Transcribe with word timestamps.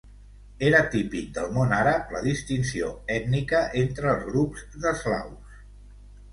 Era 0.69 0.79
típic 0.95 1.27
del 1.35 1.51
món 1.57 1.75
àrab 1.81 2.15
la 2.17 2.23
distinció 2.25 2.91
ètnica 3.19 3.63
entre 3.85 4.11
els 4.17 4.27
grups 4.33 4.67
d'eslaus. 4.83 5.57